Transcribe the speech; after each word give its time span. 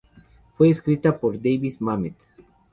Fue 0.55 0.71
escrita 0.71 1.19
por 1.19 1.35
David 1.39 1.75
Mamet. 1.77 2.15